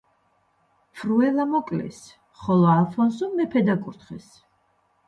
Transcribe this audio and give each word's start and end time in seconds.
ფრუელა 1.01 1.45
მოკლეს, 1.51 2.01
ხოლო 2.43 2.73
ალფონსო 2.79 3.31
მეფედ 3.37 3.73
აკურთხეს. 3.77 4.35